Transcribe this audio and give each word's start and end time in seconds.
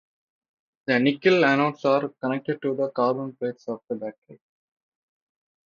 The 0.87 0.97
nickel 0.97 1.43
anodes 1.45 1.85
are 1.85 2.09
connected 2.09 2.59
to 2.63 2.73
the 2.75 2.89
carbon 2.89 3.35
plates 3.35 3.67
of 3.67 3.83
the 3.87 3.93
battery. 3.97 4.39